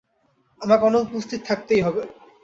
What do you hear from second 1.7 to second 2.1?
হবে।